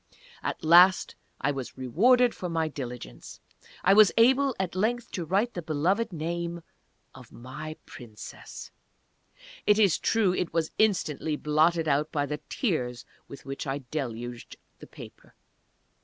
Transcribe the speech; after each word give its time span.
At 0.41 0.63
last 0.63 1.13
I 1.41 1.51
was 1.51 1.77
rewarded 1.77 2.33
for 2.33 2.49
my 2.49 2.67
diligence. 2.67 3.39
I 3.83 3.93
was 3.93 4.11
able 4.17 4.55
at 4.59 4.73
length 4.73 5.11
to 5.11 5.25
write 5.25 5.53
the 5.53 5.61
beloved 5.61 6.11
name 6.11 6.63
of 7.13 7.31
my 7.31 7.75
Princess! 7.85 8.71
It 9.67 9.77
is 9.77 9.99
true 9.99 10.33
it 10.33 10.53
was 10.53 10.71
instantly 10.79 11.35
blotted 11.35 11.87
out 11.87 12.11
by 12.11 12.25
the 12.25 12.41
tears 12.49 13.05
with 13.27 13.45
which 13.45 13.67
I 13.67 13.83
deluged 13.91 14.57
the 14.79 14.87
paper! 14.87 15.35